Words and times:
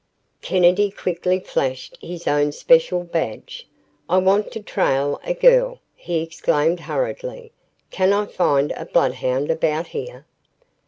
Kennedy 0.41 0.89
quickly 0.89 1.39
flashed 1.39 1.95
his 2.01 2.27
own 2.27 2.51
special 2.53 3.03
badge. 3.03 3.67
"I 4.09 4.17
want 4.17 4.51
to 4.53 4.59
trail 4.59 5.21
a 5.23 5.35
girl," 5.35 5.79
he 5.95 6.23
exclaimed 6.23 6.79
hurriedly. 6.79 7.51
"Can 7.91 8.11
I 8.11 8.25
find 8.25 8.71
a 8.71 8.85
bloodhound 8.87 9.51
about 9.51 9.89
here?" 9.89 10.25